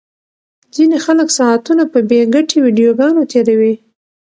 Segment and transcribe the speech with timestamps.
[0.75, 3.73] ځینې خلک ساعتونه په بې ګټې ویډیوګانو تیروي.